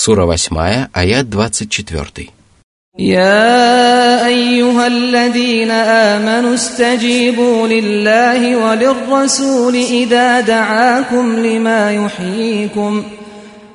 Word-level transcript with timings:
Сура 0.00 0.26
8, 0.36 0.88
аят 0.92 1.26
24. 1.34 2.36
يا 2.98 4.26
أيها 4.26 4.86
الذين 4.86 5.70
آمنوا 5.70 6.54
استجيبوا 6.54 7.68
لله 7.68 8.56
وللرسول 8.56 9.74
إذا 9.74 10.40
دعاكم 10.40 11.36
لما 11.36 11.92
يحييكم 11.92 13.02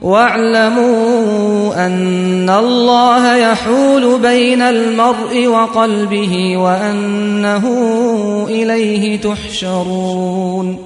واعلموا 0.02 1.86
أن 1.86 2.50
الله 2.50 3.36
يحول 3.36 4.20
بين 4.20 4.62
المرء 4.62 5.48
وقلبه 5.48 6.58
وأنه 6.58 7.66
إليه 8.50 9.22
تحشرون 9.22 10.85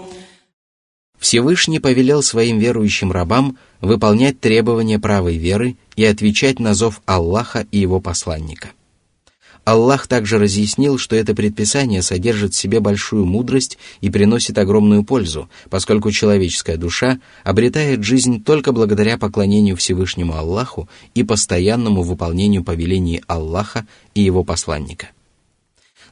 Всевышний 1.21 1.81
повелел 1.81 2.23
своим 2.23 2.59
верующим 2.59 3.13
рабам 3.13 3.59
выполнять 3.83 4.41
требования 4.41 4.99
правой 4.99 5.37
веры 5.37 5.77
и 5.95 6.05
отвечать 6.05 6.59
на 6.59 6.73
зов 6.75 7.03
Аллаха 7.05 7.67
и 7.71 7.79
его 7.79 8.01
посланника. 8.01 8.71
Аллах 9.67 10.07
также 10.07 10.39
разъяснил, 10.39 10.97
что 10.97 11.15
это 11.15 11.35
предписание 11.35 12.01
содержит 12.01 12.55
в 12.55 12.57
себе 12.57 12.81
большую 12.81 13.27
мудрость 13.27 13.77
и 14.01 14.09
приносит 14.09 14.57
огромную 14.57 15.05
пользу, 15.05 15.51
поскольку 15.69 16.11
человеческая 16.11 16.79
душа 16.79 17.21
обретает 17.45 18.03
жизнь 18.03 18.43
только 18.43 18.73
благодаря 18.73 19.19
поклонению 19.19 19.77
Всевышнему 19.77 20.35
Аллаху 20.35 20.89
и 21.15 21.23
постоянному 21.23 22.03
выполнению 22.03 22.65
повелений 22.65 23.23
Аллаха 23.27 23.87
и 24.15 24.23
его 24.23 24.43
посланника– 24.43 25.11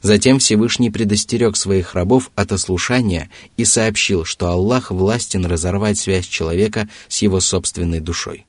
Затем 0.02 0.38
Всевышний 0.38 0.90
предостерег 0.90 1.56
своих 1.56 1.94
рабов 1.94 2.30
от 2.36 2.52
ослушания 2.52 3.30
и 3.56 3.64
сообщил, 3.64 4.24
что 4.24 4.48
Аллах 4.48 4.90
властен 4.90 5.44
разорвать 5.44 5.98
связь 5.98 6.26
человека 6.26 6.88
с 7.08 7.22
его 7.22 7.40
собственной 7.40 8.00
душой. 8.00 8.46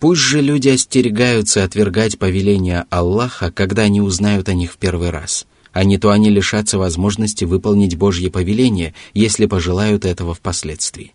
Пусть 0.00 0.20
же 0.20 0.40
люди 0.40 0.68
остерегаются 0.68 1.64
отвергать 1.64 2.18
повеления 2.18 2.86
Аллаха, 2.90 3.50
когда 3.50 3.82
они 3.82 4.00
узнают 4.00 4.48
о 4.48 4.54
них 4.54 4.72
в 4.72 4.76
первый 4.76 5.10
раз, 5.10 5.46
а 5.72 5.84
не 5.84 5.98
то 5.98 6.10
они 6.10 6.30
лишатся 6.30 6.78
возможности 6.78 7.44
выполнить 7.44 7.96
Божье 7.96 8.30
повеление, 8.30 8.94
если 9.14 9.46
пожелают 9.46 10.04
этого 10.04 10.34
впоследствии. 10.34 11.14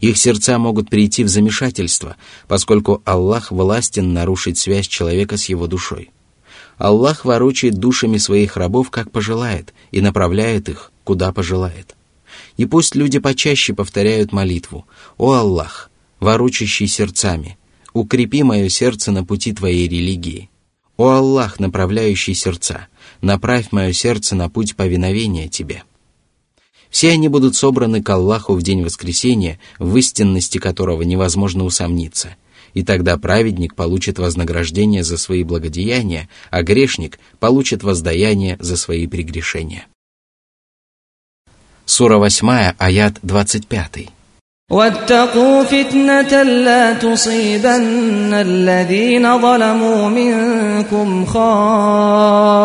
Их 0.00 0.16
сердца 0.16 0.58
могут 0.58 0.90
прийти 0.90 1.24
в 1.24 1.28
замешательство, 1.28 2.16
поскольку 2.46 3.02
Аллах 3.04 3.50
властен 3.50 4.12
нарушить 4.12 4.58
связь 4.58 4.86
человека 4.86 5.36
с 5.36 5.46
его 5.46 5.66
душой– 5.66 6.10
Аллах 6.78 7.24
ворочает 7.24 7.74
душами 7.74 8.18
своих 8.18 8.56
рабов, 8.56 8.90
как 8.90 9.10
пожелает, 9.10 9.74
и 9.90 10.00
направляет 10.00 10.68
их, 10.68 10.92
куда 11.04 11.32
пожелает. 11.32 11.96
И 12.56 12.66
пусть 12.66 12.94
люди 12.94 13.18
почаще 13.18 13.74
повторяют 13.74 14.32
молитву 14.32 14.86
«О 15.16 15.32
Аллах, 15.32 15.90
ворочащий 16.20 16.86
сердцами, 16.86 17.58
укрепи 17.92 18.44
мое 18.44 18.68
сердце 18.68 19.10
на 19.10 19.24
пути 19.24 19.52
Твоей 19.52 19.88
религии. 19.88 20.50
О 20.96 21.10
Аллах, 21.10 21.58
направляющий 21.58 22.34
сердца, 22.34 22.86
направь 23.20 23.72
мое 23.72 23.92
сердце 23.92 24.36
на 24.36 24.48
путь 24.48 24.76
повиновения 24.76 25.48
Тебе». 25.48 25.82
Все 26.90 27.10
они 27.10 27.28
будут 27.28 27.54
собраны 27.54 28.02
к 28.02 28.08
Аллаху 28.08 28.54
в 28.54 28.62
день 28.62 28.82
воскресения, 28.82 29.60
в 29.78 29.94
истинности 29.96 30.58
которого 30.58 31.02
невозможно 31.02 31.64
усомниться– 31.64 32.36
и 32.73 32.83
тогда 32.83 33.17
праведник 33.17 33.75
получит 33.75 34.19
вознаграждение 34.19 35.03
за 35.03 35.17
свои 35.17 35.43
благодеяния, 35.43 36.27
а 36.49 36.63
грешник 36.63 37.19
получит 37.39 37.83
воздаяние 37.83 38.57
за 38.59 38.77
свои 38.77 39.07
прегрешения. 39.07 39.87
Сура 41.85 42.17
8, 42.17 42.75
аят 42.77 43.19
25. 43.21 44.09
واتقوا 44.71 45.63
فتنة 45.63 46.43
لا 46.43 46.93
تصيبن 46.93 48.33
الذين 48.33 49.41
ظلموا 49.41 50.09
منكم 50.09 51.25
خاصة 51.25 52.63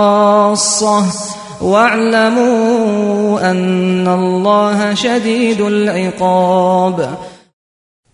واعلموا 1.60 3.50
أن 3.50 4.08
الله 4.08 4.94
شديد 4.94 5.60
العقاب 5.60 7.18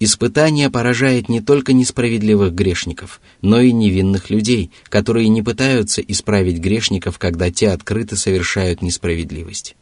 Испытание 0.02 0.70
поражает 0.70 1.28
не 1.28 1.42
только 1.42 1.74
несправедливых 1.74 2.54
грешников, 2.54 3.20
но 3.42 3.60
и 3.60 3.74
невинных 3.74 4.30
людей, 4.30 4.72
которые 4.88 5.28
не 5.28 5.42
пытаются 5.42 6.02
исправить 6.02 6.60
грешников, 6.60 7.20
когда 7.20 7.52
те 7.52 7.70
открыто 7.70 8.16
совершают 8.16 8.82
несправедливость. 8.82 9.76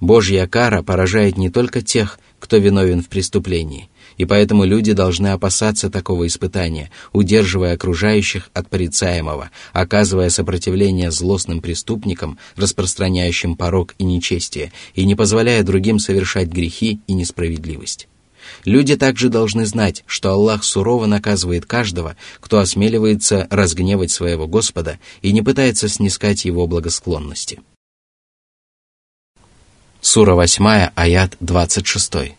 Божья 0.00 0.46
кара 0.46 0.82
поражает 0.82 1.36
не 1.36 1.50
только 1.50 1.82
тех, 1.82 2.18
кто 2.38 2.56
виновен 2.56 3.02
в 3.02 3.08
преступлении, 3.08 3.90
и 4.16 4.24
поэтому 4.24 4.64
люди 4.64 4.92
должны 4.92 5.28
опасаться 5.28 5.90
такого 5.90 6.26
испытания, 6.26 6.90
удерживая 7.12 7.74
окружающих 7.74 8.48
от 8.54 8.70
порицаемого, 8.70 9.50
оказывая 9.72 10.30
сопротивление 10.30 11.10
злостным 11.10 11.60
преступникам, 11.60 12.38
распространяющим 12.56 13.54
порог 13.56 13.94
и 13.98 14.04
нечестие, 14.04 14.72
и 14.94 15.04
не 15.04 15.14
позволяя 15.14 15.62
другим 15.62 15.98
совершать 15.98 16.48
грехи 16.48 17.00
и 17.06 17.12
несправедливость. 17.12 18.08
Люди 18.65 18.95
также 18.95 19.29
должны 19.29 19.65
знать, 19.65 20.03
что 20.05 20.31
Аллах 20.31 20.63
сурово 20.63 21.05
наказывает 21.05 21.65
каждого, 21.65 22.15
кто 22.39 22.59
осмеливается 22.59 23.47
разгневать 23.49 24.11
своего 24.11 24.47
Господа 24.47 24.99
и 25.21 25.31
не 25.31 25.41
пытается 25.41 25.87
снискать 25.87 26.45
его 26.45 26.67
благосклонности. 26.67 27.59
Сура 30.01 30.33
8, 30.35 30.91
аят 30.95 31.37
26. 31.39 32.35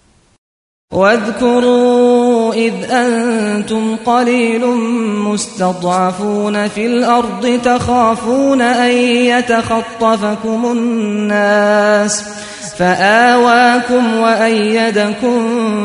واذكروا 0.92 2.54
إذ 2.54 2.72
أنتم 2.90 3.96
قليل 3.96 4.66
مستضعفون 5.24 6.68
في 6.68 6.86
الأرض 6.86 7.60
تخافون 7.64 8.60
أن 8.60 8.90
يتخطفكم 9.32 10.72
الناس 10.72 12.24
فآواكم 12.78 14.04
وأيدكم 14.16 15.34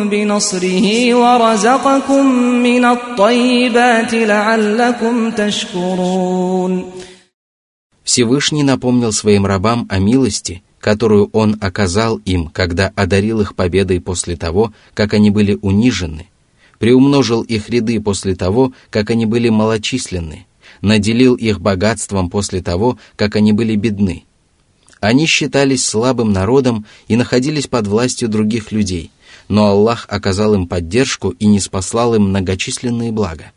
بنصره 0.09 0.87
ورزقكم 1.15 2.25
من 2.67 2.85
الطيبات 2.85 4.13
لعلكم 4.13 5.31
تشكرون 5.31 6.85
Всевышний 8.03 8.63
напомнил 8.63 9.11
своим 9.11 9.45
рабам 9.45 9.85
о 9.89 9.99
милости, 9.99 10.63
которую 10.79 11.29
Он 11.33 11.57
оказал 11.59 12.17
им, 12.23 12.47
когда 12.47 12.93
одарил 12.95 13.41
их 13.41 13.53
победой 13.53 13.99
после 13.99 14.37
того, 14.37 14.71
как 14.93 15.13
они 15.13 15.29
были 15.29 15.59
унижены, 15.61 16.27
приумножил 16.79 17.41
их 17.41 17.69
ряды 17.69 17.99
после 17.99 18.33
того, 18.35 18.71
как 18.89 19.09
они 19.09 19.25
были 19.25 19.49
малочисленны, 19.49 20.47
наделил 20.81 21.35
их 21.35 21.59
богатством 21.59 22.29
после 22.29 22.61
того, 22.61 22.97
как 23.17 23.35
они 23.35 23.51
были 23.51 23.75
бедны – 23.75 24.30
они 25.02 25.26
считались 25.26 25.84
слабым 25.84 26.32
народом 26.32 26.86
и 27.08 27.16
находились 27.16 27.66
под 27.66 27.88
властью 27.88 28.28
других 28.28 28.70
людей, 28.70 29.10
но 29.48 29.66
Аллах 29.66 30.06
оказал 30.08 30.54
им 30.54 30.68
поддержку 30.68 31.30
и 31.30 31.46
не 31.46 31.58
спаслал 31.58 32.14
им 32.14 32.28
многочисленные 32.28 33.10
блага. 33.10 33.50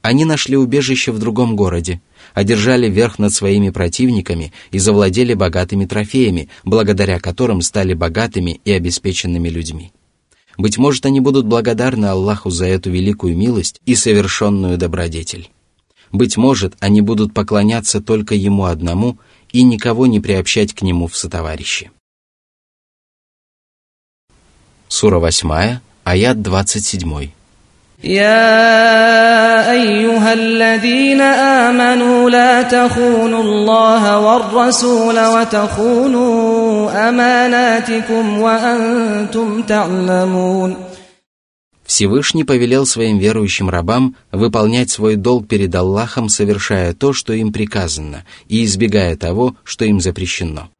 Они 0.00 0.24
нашли 0.24 0.56
убежище 0.56 1.12
в 1.12 1.18
другом 1.18 1.56
городе, 1.56 2.00
одержали 2.32 2.88
верх 2.88 3.18
над 3.18 3.34
своими 3.34 3.68
противниками 3.68 4.54
и 4.70 4.78
завладели 4.78 5.34
богатыми 5.34 5.84
трофеями, 5.84 6.48
благодаря 6.64 7.20
которым 7.20 7.60
стали 7.60 7.92
богатыми 7.92 8.62
и 8.64 8.72
обеспеченными 8.72 9.50
людьми. 9.50 9.92
Быть 10.56 10.78
может, 10.78 11.04
они 11.04 11.20
будут 11.20 11.44
благодарны 11.44 12.06
Аллаху 12.06 12.48
за 12.48 12.64
эту 12.64 12.90
великую 12.90 13.36
милость 13.36 13.82
и 13.84 13.94
совершенную 13.94 14.78
добродетель. 14.78 15.50
Быть 16.12 16.38
может, 16.38 16.76
они 16.80 17.02
будут 17.02 17.34
поклоняться 17.34 18.00
только 18.00 18.34
Ему 18.34 18.64
одному– 18.64 19.18
и 19.51 19.63
никого 19.63 20.07
не 20.07 20.19
приобщать 20.19 20.73
к 20.73 20.81
нему 20.81 21.07
в 21.07 21.17
сотоварищи. 21.17 21.91
Сура 24.87 25.19
8, 25.19 25.79
аят 26.03 26.41
27. 26.41 27.31
يا 28.03 29.71
أيها 29.71 30.33
الذين 30.33 31.21
آمنوا 31.21 32.29
لا 32.29 32.61
تخونوا 32.61 33.43
الله 33.43 34.19
والرسول 34.19 35.25
وتخونوا 35.25 37.09
أماناتكم 37.09 38.39
وأنتم 38.39 39.61
تعلمون 39.61 40.75
Всевышний 41.92 42.44
повелел 42.44 42.86
своим 42.86 43.18
верующим 43.18 43.68
рабам 43.68 44.16
выполнять 44.30 44.88
свой 44.88 45.16
долг 45.16 45.46
перед 45.46 45.74
Аллахом, 45.74 46.30
совершая 46.30 46.94
то, 46.94 47.12
что 47.12 47.34
им 47.34 47.52
приказано, 47.52 48.24
и 48.48 48.64
избегая 48.64 49.14
того, 49.14 49.56
что 49.62 49.84
им 49.84 50.00
запрещено. 50.00 50.70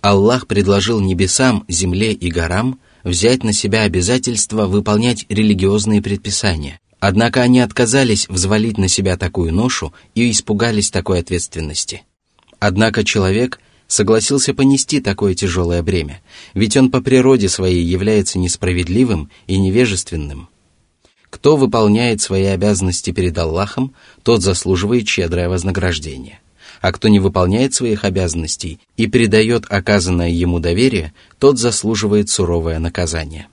Аллах 0.00 0.46
предложил 0.46 0.98
небесам, 0.98 1.66
земле 1.68 2.14
и 2.14 2.30
горам 2.30 2.80
взять 3.04 3.44
на 3.44 3.52
себя 3.52 3.82
обязательство 3.82 4.64
выполнять 4.64 5.26
религиозные 5.28 6.00
предписания, 6.00 6.80
однако 7.00 7.42
они 7.42 7.60
отказались 7.60 8.26
взвалить 8.26 8.78
на 8.78 8.88
себя 8.88 9.18
такую 9.18 9.52
ношу 9.52 9.92
и 10.14 10.30
испугались 10.30 10.90
такой 10.90 11.20
ответственности. 11.20 12.04
Однако 12.60 13.04
человек 13.04 13.60
согласился 13.86 14.54
понести 14.54 15.00
такое 15.00 15.34
тяжелое 15.34 15.82
бремя, 15.82 16.20
ведь 16.54 16.76
он 16.76 16.90
по 16.90 17.00
природе 17.00 17.48
своей 17.48 17.84
является 17.84 18.38
несправедливым 18.38 19.30
и 19.46 19.58
невежественным. 19.58 20.48
Кто 21.30 21.56
выполняет 21.56 22.20
свои 22.20 22.44
обязанности 22.44 23.10
перед 23.10 23.36
Аллахом, 23.36 23.94
тот 24.22 24.42
заслуживает 24.42 25.08
щедрое 25.08 25.48
вознаграждение. 25.48 26.40
А 26.80 26.92
кто 26.92 27.08
не 27.08 27.20
выполняет 27.20 27.74
своих 27.74 28.04
обязанностей 28.04 28.80
и 28.96 29.06
предает 29.06 29.66
оказанное 29.68 30.28
ему 30.28 30.60
доверие, 30.60 31.12
тот 31.38 31.58
заслуживает 31.58 32.28
суровое 32.28 32.78
наказание. 32.78 33.48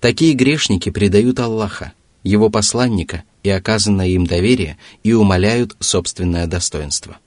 Такие 0.00 0.34
грешники 0.34 0.90
предают 0.90 1.38
Аллаха, 1.40 1.92
его 2.22 2.50
посланника 2.50 3.24
и 3.42 3.50
оказанное 3.50 4.08
им 4.08 4.26
доверие 4.26 4.78
и 5.02 5.12
умаляют 5.12 5.76
собственное 5.80 6.46
достоинство. 6.46 7.18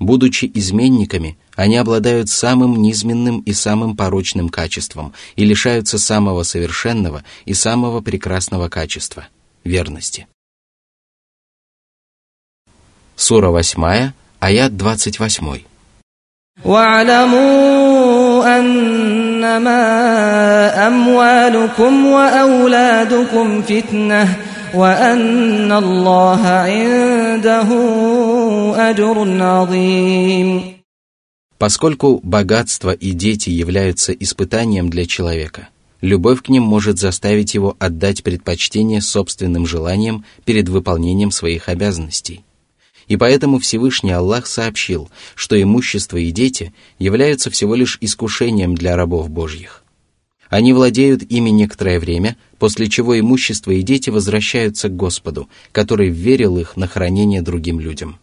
Будучи 0.00 0.50
изменниками, 0.54 1.38
они 1.54 1.76
обладают 1.76 2.28
самым 2.28 2.82
низменным 2.82 3.40
и 3.40 3.52
самым 3.52 3.96
порочным 3.96 4.48
качеством 4.50 5.14
и 5.36 5.44
лишаются 5.44 5.98
самого 5.98 6.42
совершенного 6.42 7.24
и 7.46 7.54
самого 7.54 8.00
прекрасного 8.02 8.68
качества – 8.68 9.64
верности. 9.64 10.26
Сура 13.16 13.48
8, 13.48 14.12
аят 14.40 14.76
28. 14.76 15.64
واعلموا 16.64 18.58
أنما 18.58 19.82
أموالكم 20.86 22.06
وأولادكم 22.06 23.62
فتنة 23.62 24.36
وأن 24.74 25.72
الله 25.72 26.42
عنده 26.46 27.68
أجر 28.90 29.42
عظيم 29.42 30.76
Поскольку 31.58 32.20
богатство 32.22 32.90
и 32.90 33.12
дети 33.12 33.48
являются 33.48 34.12
испытанием 34.12 34.90
для 34.90 35.06
человека, 35.06 35.68
любовь 36.02 36.42
к 36.42 36.50
ним 36.50 36.64
может 36.64 36.98
заставить 36.98 37.54
его 37.54 37.74
отдать 37.78 38.22
предпочтение 38.22 39.00
собственным 39.00 39.66
желаниям 39.66 40.26
перед 40.44 40.68
выполнением 40.68 41.30
своих 41.30 41.70
обязанностей. 41.70 42.44
И 43.08 43.16
поэтому 43.16 43.58
Всевышний 43.58 44.10
Аллах 44.10 44.46
сообщил, 44.46 45.08
что 45.34 45.60
имущество 45.60 46.18
и 46.18 46.30
дети 46.30 46.74
являются 46.98 47.50
всего 47.50 47.74
лишь 47.74 47.96
искушением 48.02 48.74
для 48.74 48.96
рабов 48.96 49.30
Божьих. 49.30 49.79
Они 50.51 50.73
владеют 50.73 51.23
ими 51.23 51.49
некоторое 51.49 51.97
время, 51.97 52.35
после 52.59 52.89
чего 52.89 53.17
имущество 53.17 53.71
и 53.71 53.81
дети 53.81 54.09
возвращаются 54.09 54.89
к 54.89 54.95
Господу, 54.95 55.47
который 55.71 56.09
верил 56.09 56.57
их 56.57 56.75
на 56.75 56.87
хранение 56.87 57.41
другим 57.41 57.79
людям. 57.79 58.19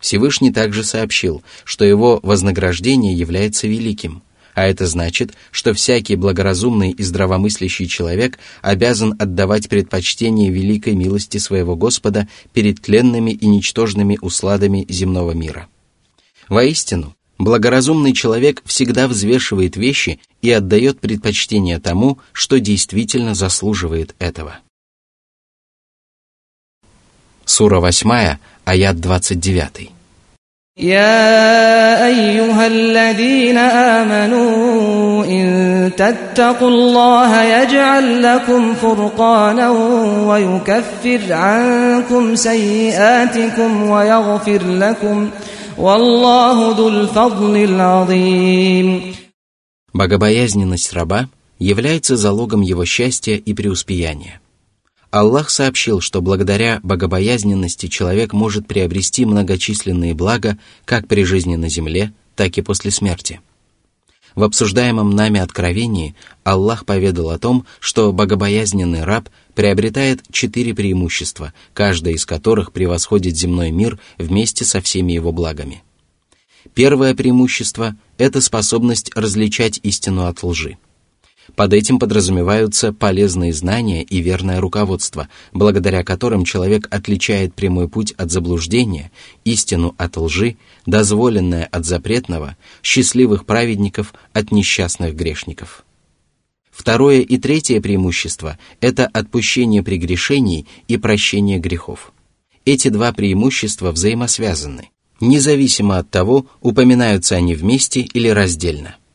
Всевышний 0.00 0.52
также 0.52 0.82
сообщил, 0.82 1.44
что 1.62 1.84
его 1.84 2.18
вознаграждение 2.24 3.14
является 3.14 3.68
великим, 3.68 4.22
а 4.54 4.66
это 4.66 4.88
значит, 4.88 5.34
что 5.52 5.72
всякий 5.72 6.16
благоразумный 6.16 6.90
и 6.90 7.02
здравомыслящий 7.04 7.86
человек 7.86 8.40
обязан 8.60 9.14
отдавать 9.16 9.68
предпочтение 9.68 10.50
великой 10.50 10.94
милости 10.94 11.38
своего 11.38 11.76
Господа 11.76 12.26
перед 12.54 12.82
тленными 12.82 13.30
и 13.30 13.46
ничтожными 13.46 14.18
усладами 14.20 14.84
земного 14.88 15.30
мира. 15.30 15.68
Воистину, 16.48 17.15
благоразумный 17.37 18.13
человек 18.13 18.61
всегда 18.65 19.07
взвешивает 19.07 19.75
вещи 19.75 20.19
и 20.41 20.51
отдает 20.51 20.99
предпочтение 20.99 21.79
тому, 21.79 22.19
что 22.31 22.59
действительно 22.59 23.35
заслуживает 23.35 24.15
этого. 24.19 24.59
Сура 27.45 27.79
8, 27.79 28.37
аят 28.65 28.99
29. 28.99 29.91
يا 30.77 32.05
أيها 32.07 32.67
الذين 32.67 33.57
آمنوا 33.57 35.25
إن 35.25 35.91
تتقوا 35.97 36.69
الله 36.69 37.43
يجعل 37.43 38.23
لكم 38.23 38.73
فرقانا 38.73 39.69
ويكفر 40.27 41.33
عنكم 41.33 42.35
سيئاتكم 42.35 43.89
ويغفر 43.89 44.61
لكم 44.63 45.29
Богобоязненность 49.92 50.94
раба 50.94 51.28
является 51.58 52.16
залогом 52.16 52.62
его 52.62 52.86
счастья 52.86 53.34
и 53.36 53.52
преуспеяния. 53.52 54.40
Аллах 55.10 55.50
сообщил, 55.50 56.00
что 56.00 56.22
благодаря 56.22 56.80
богобоязненности 56.82 57.88
человек 57.88 58.32
может 58.32 58.66
приобрести 58.66 59.26
многочисленные 59.26 60.14
блага 60.14 60.56
как 60.86 61.08
при 61.08 61.24
жизни 61.24 61.56
на 61.56 61.68
земле, 61.68 62.14
так 62.36 62.56
и 62.56 62.62
после 62.62 62.90
смерти. 62.90 63.42
В 64.34 64.44
обсуждаемом 64.44 65.10
нами 65.10 65.40
откровении 65.40 66.14
Аллах 66.42 66.86
поведал 66.86 67.30
о 67.30 67.38
том, 67.38 67.66
что 67.80 68.12
богобоязненный 68.14 69.04
раб– 69.04 69.28
приобретает 69.56 70.22
четыре 70.30 70.74
преимущества, 70.74 71.52
каждое 71.72 72.14
из 72.14 72.26
которых 72.26 72.72
превосходит 72.72 73.36
земной 73.36 73.72
мир 73.72 73.98
вместе 74.18 74.64
со 74.64 74.80
всеми 74.80 75.12
его 75.12 75.32
благами. 75.32 75.82
Первое 76.74 77.14
преимущество– 77.14 77.96
это 78.18 78.40
способность 78.42 79.10
различать 79.16 79.80
истину 79.82 80.26
от 80.26 80.42
лжи. 80.42 80.76
Под 81.54 81.72
этим 81.72 81.98
подразумеваются 81.98 82.92
полезные 82.92 83.52
знания 83.52 84.02
и 84.02 84.20
верное 84.20 84.60
руководство, 84.60 85.28
благодаря 85.52 86.04
которым 86.04 86.44
человек 86.44 86.88
отличает 86.90 87.54
прямой 87.54 87.88
путь 87.88 88.12
от 88.12 88.30
заблуждения, 88.30 89.10
истину 89.44 89.94
от 89.96 90.18
лжи, 90.18 90.56
дозволенное 90.84 91.64
от 91.64 91.86
запретного, 91.86 92.56
счастливых 92.82 93.46
праведников 93.46 94.12
от 94.34 94.52
несчастных 94.52 95.14
грешников. 95.14 95.85
Второе 96.76 97.20
и 97.20 97.38
третье 97.38 97.80
преимущество– 97.80 98.58
это 98.80 99.06
отпущение 99.06 99.82
прегрешений 99.82 100.66
и 100.88 100.98
прощение 100.98 101.58
грехов. 101.58 102.12
Эти 102.64 102.88
два 102.88 103.12
преимущества 103.12 103.92
взаимосвязаны, 103.92 104.90
независимо 105.20 105.98
от 105.98 106.10
того, 106.10 106.46
упоминаются 106.60 107.36
они 107.36 107.54
вместе 107.54 108.00
или 108.00 108.28
раздельно– 108.28 108.96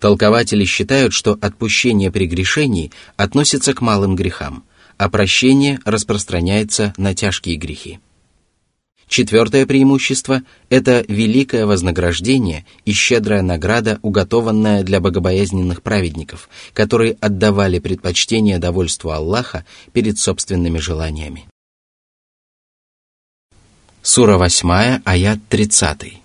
Толкователи 0.00 0.64
считают, 0.64 1.12
что 1.12 1.36
отпущение 1.40 2.12
прегрешений 2.12 2.92
относится 3.16 3.74
к 3.74 3.80
малым 3.80 4.14
грехам, 4.14 4.64
а 4.96 5.08
прощение 5.08 5.80
распространяется 5.84 6.94
на 6.96 7.14
тяжкие 7.14 7.56
грехи. 7.56 7.98
Четвертое 9.07 9.67
преимущество – 9.67 10.69
это 10.69 11.05
великое 11.07 11.67
вознаграждение 11.67 12.65
и 12.83 12.93
щедрая 12.93 13.43
награда, 13.43 13.99
уготованная 14.01 14.81
для 14.81 14.99
богобоязненных 14.99 15.83
праведников, 15.83 16.49
которые 16.73 17.17
отдавали 17.21 17.77
предпочтение 17.79 18.57
довольству 18.57 19.11
Аллаха 19.11 19.65
перед 19.91 20.17
собственными 20.17 20.79
желаниями. 20.79 21.45
Сура 24.01 24.37
8, 24.37 25.01
аят 25.05 25.39
30. 25.49 26.23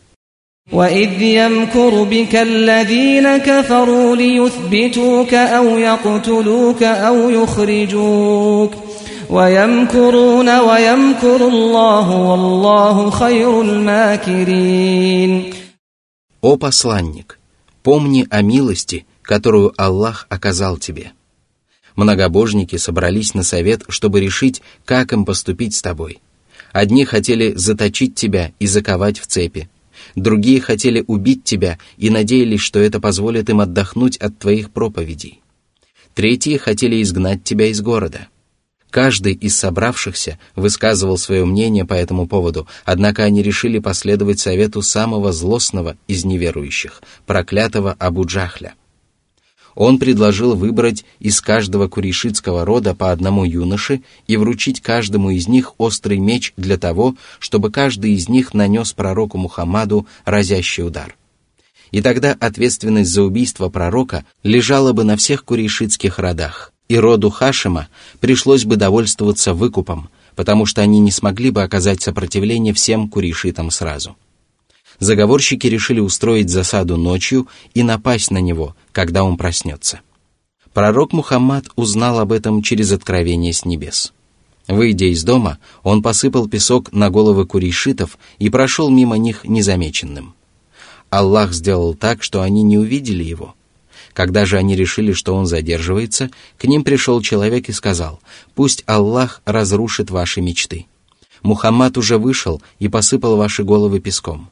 وإذ 0.72 1.22
يمكر 1.22 2.02
بك 2.02 2.34
الذين 2.34 3.38
كفروا 3.38 4.16
ليثبتوك 4.16 5.34
أو 5.34 5.78
يقتلوك 5.78 6.82
أو 6.82 7.30
يخرجوك 7.30 8.81
ويمكرون 9.32 10.48
ويمكر 10.58 11.48
الله 11.48 12.10
والله 12.10 13.10
خير 13.10 13.62
الماكرين 13.62 15.54
О 16.40 16.56
посланник, 16.56 17.38
помни 17.82 18.26
о 18.30 18.42
милости, 18.42 19.06
которую 19.22 19.72
Аллах 19.76 20.26
оказал 20.28 20.76
тебе. 20.76 21.12
Многобожники 21.96 22.76
собрались 22.76 23.34
на 23.34 23.42
совет, 23.42 23.82
чтобы 23.88 24.20
решить, 24.20 24.62
как 24.84 25.12
им 25.12 25.25
поступить 25.25 25.75
с 25.75 25.82
тобой. 25.82 26.20
Одни 26.72 27.04
хотели 27.04 27.54
заточить 27.54 28.14
тебя 28.14 28.52
и 28.60 28.68
заковать 28.68 29.18
в 29.18 29.26
цепи, 29.26 29.68
Другие 30.14 30.60
хотели 30.60 31.04
убить 31.06 31.44
тебя 31.44 31.78
и 31.96 32.10
надеялись, 32.10 32.60
что 32.60 32.80
это 32.80 33.00
позволит 33.00 33.50
им 33.50 33.60
отдохнуть 33.60 34.16
от 34.16 34.38
твоих 34.38 34.70
проповедей. 34.70 35.40
Третьи 36.14 36.56
хотели 36.56 37.02
изгнать 37.02 37.44
тебя 37.44 37.66
из 37.66 37.80
города. 37.80 38.28
Каждый 38.93 39.33
из 39.33 39.57
собравшихся 39.57 40.38
высказывал 40.55 41.17
свое 41.17 41.45
мнение 41.45 41.83
по 41.83 41.95
этому 41.95 42.27
поводу, 42.27 42.67
однако 42.85 43.23
они 43.23 43.41
решили 43.41 43.79
последовать 43.79 44.39
совету 44.39 44.83
самого 44.83 45.33
злостного 45.33 45.97
из 46.07 46.25
неверующих, 46.25 47.01
проклятого 47.25 47.95
Абу 47.97 48.23
Джахля– 48.25 48.75
он 49.75 49.97
предложил 49.97 50.55
выбрать 50.55 51.03
из 51.17 51.41
каждого 51.41 51.88
курейшитского 51.88 52.63
рода 52.63 52.93
по 52.93 53.12
одному 53.12 53.43
юноше 53.43 54.03
и 54.27 54.38
вручить 54.38 54.81
каждому 54.81 55.31
из 55.31 55.47
них 55.47 55.73
острый 55.79 56.19
меч 56.19 56.53
для 56.57 56.77
того, 56.77 57.15
чтобы 57.39 57.71
каждый 57.71 58.13
из 58.13 58.29
них 58.29 58.53
нанес 58.53 58.93
пророку 58.93 59.39
Мухаммаду 59.39 60.05
разящий 60.25 60.83
удар. 60.83 61.15
И 61.89 62.01
тогда 62.01 62.38
ответственность 62.39 63.09
за 63.09 63.23
убийство 63.23 63.69
пророка 63.69 64.25
лежала 64.43 64.93
бы 64.93 65.03
на 65.03 65.17
всех 65.17 65.43
курейшитских 65.43 66.19
родах, 66.19 66.72
и 66.87 66.97
роду 66.97 67.29
Хашима 67.29 67.87
пришлось 68.19 68.65
бы 68.65 68.75
довольствоваться 68.75 69.53
выкупом, 69.53 70.09
потому 70.35 70.65
что 70.65 70.81
они 70.81 70.99
не 70.99 71.11
смогли 71.11 71.51
бы 71.51 71.63
оказать 71.63 72.01
сопротивление 72.01 72.73
всем 72.73 73.09
курейшитам 73.09 73.71
сразу 73.71 74.15
заговорщики 74.99 75.67
решили 75.67 75.99
устроить 75.99 76.49
засаду 76.49 76.97
ночью 76.97 77.47
и 77.73 77.83
напасть 77.83 78.31
на 78.31 78.39
него, 78.39 78.75
когда 78.91 79.23
он 79.23 79.37
проснется. 79.37 80.01
Пророк 80.73 81.13
Мухаммад 81.13 81.65
узнал 81.75 82.19
об 82.19 82.31
этом 82.31 82.63
через 82.63 82.91
откровение 82.91 83.53
с 83.53 83.65
небес. 83.65 84.13
Выйдя 84.67 85.05
из 85.05 85.23
дома, 85.23 85.59
он 85.83 86.01
посыпал 86.01 86.47
песок 86.47 86.91
на 86.93 87.09
головы 87.09 87.45
курейшитов 87.45 88.17
и 88.39 88.49
прошел 88.49 88.89
мимо 88.89 89.17
них 89.17 89.43
незамеченным. 89.43 90.35
Аллах 91.09 91.53
сделал 91.53 91.93
так, 91.93 92.23
что 92.23 92.41
они 92.41 92.63
не 92.63 92.77
увидели 92.77 93.23
его. 93.23 93.53
Когда 94.13 94.46
же 94.46 94.58
они 94.58 94.75
решили, 94.75 95.12
что 95.12 95.36
он 95.36 95.46
задерживается, 95.46 96.29
к 96.58 96.65
ним 96.65 96.84
пришел 96.84 97.22
человек 97.22 97.70
и 97.70 97.72
сказал, 97.72 98.20
«Пусть 98.55 98.84
Аллах 98.86 99.41
разрушит 99.46 100.12
ваши 100.12 100.41
мечты. 100.41 100.86
Мухаммад 101.41 101.98
уже 101.98 102.17
вышел 102.17 102.62
и 102.79 102.88
посыпал 102.88 103.38
ваши 103.38 103.63
головы 103.63 104.00
песком». 104.00 104.50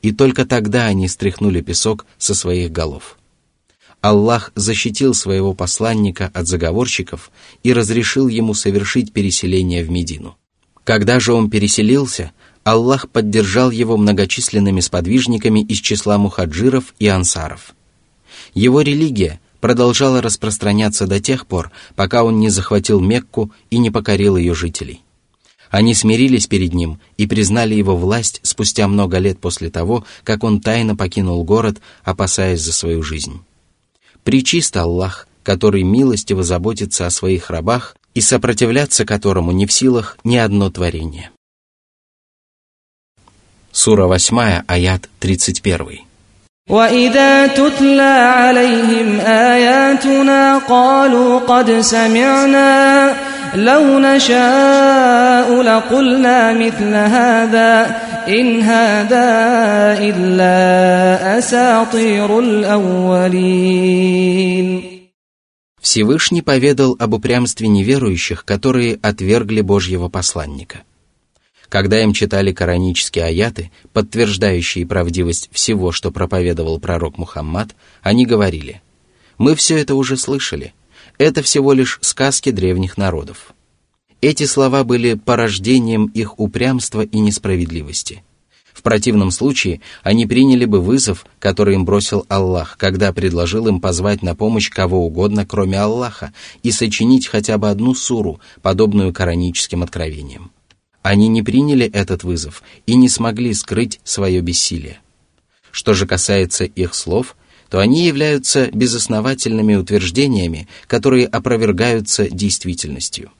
И 0.00 0.12
только 0.12 0.46
тогда 0.46 0.86
они 0.86 1.08
стряхнули 1.08 1.60
песок 1.60 2.06
со 2.18 2.34
своих 2.34 2.72
голов. 2.72 3.18
Аллах 4.00 4.52
защитил 4.54 5.14
своего 5.14 5.54
посланника 5.54 6.30
от 6.34 6.46
заговорщиков 6.46 7.30
и 7.62 7.72
разрешил 7.72 8.28
ему 8.28 8.52
совершить 8.52 9.12
переселение 9.12 9.82
в 9.82 9.90
Медину. 9.90 10.36
Когда 10.84 11.20
же 11.20 11.32
он 11.32 11.48
переселился, 11.48 12.32
Аллах 12.64 13.08
поддержал 13.08 13.70
его 13.70 13.96
многочисленными 13.96 14.80
сподвижниками 14.80 15.60
из 15.60 15.78
числа 15.78 16.18
мухаджиров 16.18 16.94
и 16.98 17.06
ансаров. 17.06 17.74
Его 18.54 18.80
религия 18.82 19.40
продолжала 19.60 20.22
распространяться 20.22 21.06
до 21.06 21.20
тех 21.20 21.46
пор, 21.46 21.72
пока 21.96 22.22
он 22.22 22.38
не 22.38 22.48
захватил 22.50 23.00
Мекку 23.00 23.50
и 23.70 23.78
не 23.78 23.90
покорил 23.90 24.36
ее 24.36 24.54
жителей. 24.54 25.02
Они 25.70 25.92
смирились 25.94 26.46
перед 26.46 26.72
ним 26.72 27.00
и 27.16 27.26
признали 27.26 27.74
его 27.74 27.96
власть 27.96 28.38
спустя 28.44 28.86
много 28.86 29.18
лет 29.18 29.40
после 29.40 29.70
того, 29.70 30.04
как 30.22 30.44
он 30.44 30.60
тайно 30.60 30.94
покинул 30.94 31.42
город, 31.42 31.80
опасаясь 32.04 32.60
за 32.60 32.72
свою 32.72 33.02
жизнь. 33.02 33.40
Причист 34.22 34.76
Аллах, 34.76 35.26
который 35.42 35.82
милостиво 35.82 36.44
заботится 36.44 37.06
о 37.06 37.10
своих 37.10 37.50
рабах 37.50 37.96
и 38.14 38.20
сопротивляться 38.20 39.04
которому 39.04 39.50
не 39.50 39.66
в 39.66 39.72
силах 39.72 40.16
ни 40.22 40.36
одно 40.36 40.70
творение. 40.70 41.30
Сура 43.72 44.06
8, 44.06 44.62
аят 44.68 45.10
31. 45.18 46.13
وإذا 46.69 47.47
تتلى 47.47 48.15
عليهم 48.39 49.19
آياتنا 49.19 50.57
قالوا 50.57 51.39
قد 51.39 51.79
سمعنا 51.81 53.15
لو 53.55 53.99
نشاء 53.99 55.61
لقلنا 55.61 56.53
مثل 56.53 56.93
هذا 56.93 57.95
إن 58.27 58.61
هذا 58.61 59.27
إلا 59.99 61.37
أساطير 61.37 62.39
الأولين 62.39 63.79
Всевышний 65.81 66.41
поведал 66.41 66.97
об 66.99 67.13
упрямстве 67.13 67.67
неверующих, 67.67 68.43
которые 68.45 68.99
отвергли 69.01 69.61
Божьего 69.61 70.09
посланника. 70.09 70.83
когда 71.74 72.00
им 72.00 72.12
читали 72.12 72.52
коранические 72.52 73.24
аяты, 73.24 73.72
подтверждающие 73.92 74.86
правдивость 74.86 75.48
всего, 75.50 75.90
что 75.90 76.12
проповедовал 76.12 76.78
пророк 76.78 77.18
Мухаммад, 77.18 77.74
они 78.00 78.26
говорили, 78.26 78.80
«Мы 79.38 79.56
все 79.56 79.76
это 79.78 79.96
уже 79.96 80.16
слышали. 80.16 80.72
Это 81.18 81.42
всего 81.42 81.72
лишь 81.72 81.98
сказки 82.00 82.52
древних 82.52 82.96
народов». 82.96 83.54
Эти 84.20 84.46
слова 84.46 84.84
были 84.84 85.14
порождением 85.14 86.06
их 86.14 86.38
упрямства 86.38 87.00
и 87.00 87.18
несправедливости. 87.18 88.22
В 88.72 88.82
противном 88.82 89.32
случае 89.32 89.80
они 90.04 90.26
приняли 90.26 90.66
бы 90.66 90.80
вызов, 90.80 91.26
который 91.40 91.74
им 91.74 91.84
бросил 91.84 92.24
Аллах, 92.28 92.76
когда 92.78 93.12
предложил 93.12 93.66
им 93.66 93.80
позвать 93.80 94.22
на 94.22 94.36
помощь 94.36 94.70
кого 94.70 95.04
угодно, 95.04 95.44
кроме 95.44 95.80
Аллаха, 95.80 96.32
и 96.62 96.70
сочинить 96.70 97.26
хотя 97.26 97.58
бы 97.58 97.68
одну 97.68 97.96
суру, 97.96 98.38
подобную 98.62 99.12
кораническим 99.12 99.82
откровениям. 99.82 100.52
Они 101.04 101.28
не 101.28 101.42
приняли 101.42 101.84
этот 101.84 102.24
вызов 102.24 102.62
и 102.86 102.94
не 102.94 103.10
смогли 103.10 103.52
скрыть 103.52 104.00
свое 104.04 104.40
бессилие. 104.40 105.00
Что 105.70 105.92
же 105.92 106.06
касается 106.06 106.64
их 106.64 106.94
слов, 106.94 107.36
то 107.68 107.78
они 107.78 108.06
являются 108.06 108.70
безосновательными 108.72 109.74
утверждениями, 109.74 110.66
которые 110.86 111.26
опровергаются 111.26 112.30
действительностью. 112.30 113.30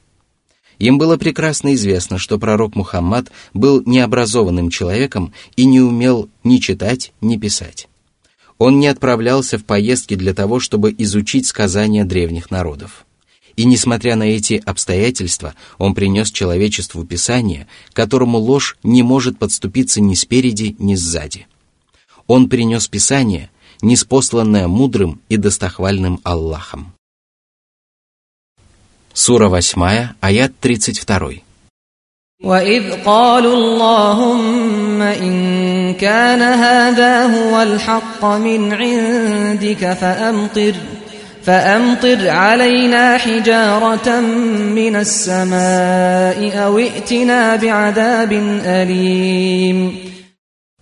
Им 0.78 0.98
было 0.98 1.16
прекрасно 1.16 1.74
известно, 1.74 2.18
что 2.18 2.38
пророк 2.38 2.76
Мухаммад 2.76 3.32
был 3.54 3.82
необразованным 3.86 4.68
человеком 4.68 5.32
и 5.56 5.64
не 5.64 5.80
умел 5.80 6.28
ни 6.42 6.58
читать, 6.58 7.14
ни 7.22 7.38
писать. 7.38 7.88
Он 8.58 8.78
не 8.78 8.88
отправлялся 8.88 9.56
в 9.56 9.64
поездки 9.64 10.16
для 10.16 10.34
того, 10.34 10.60
чтобы 10.60 10.94
изучить 10.98 11.46
сказания 11.46 12.04
древних 12.04 12.50
народов. 12.50 13.06
И 13.55 13.65
несмотря 13.65 14.15
на 14.15 14.23
эти 14.23 14.61
обстоятельства, 14.65 15.53
он 15.77 15.93
принес 15.93 16.31
человечеству 16.31 17.03
Писание, 17.03 17.67
которому 17.93 18.37
ложь 18.37 18.77
не 18.83 19.03
может 19.03 19.37
подступиться 19.37 19.99
ни 19.99 20.15
спереди, 20.15 20.75
ни 20.79 20.95
сзади. 20.95 21.45
Он 22.27 22.47
принес 22.47 22.87
Писание, 22.87 23.49
неспосланное 23.81 24.67
мудрым 24.67 25.19
и 25.29 25.37
достохвальным 25.37 26.21
Аллахом. 26.23 26.93
Сура 29.13 29.49
8, 29.49 30.15
аят 30.21 30.53
32. 30.61 31.43
وإذ 32.43 33.03
قالوا 33.03 33.53
اللهم 33.53 35.01
إن 35.01 35.93
كان 35.93 36.41
هذا 36.41 37.25
هو 37.25 37.61
الحق 37.61 38.25
من 38.25 38.73
عندك 38.73 39.93
فأمطر 39.93 40.73
فأمطر 41.43 42.29
علينا 42.29 43.17
حجارة 43.17 44.19
من 44.79 44.95
السماء 44.95 46.57
أو 46.65 46.77
ائتنا 46.77 47.55
بعذاب 47.55 48.31
أليم 48.65 50.09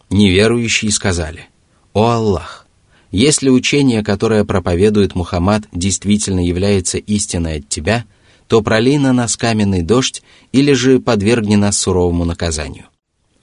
Неверующие 0.09 0.89
сказали, 0.91 1.47
«О 1.93 2.09
Аллах, 2.09 2.65
если 3.11 3.49
учение, 3.49 4.03
которое 4.03 4.45
проповедует 4.45 5.15
Мухаммад, 5.15 5.63
действительно 5.73 6.39
является 6.39 6.97
истиной 6.97 7.57
от 7.57 7.69
Тебя – 7.69 8.15
то 8.47 8.61
пролей 8.61 8.97
на 8.97 9.13
нас 9.13 9.37
каменный 9.37 9.81
дождь 9.81 10.23
или 10.51 10.73
же 10.73 10.99
подвергни 10.99 11.55
нас 11.55 11.77
суровому 11.77 12.25
наказанию. 12.25 12.85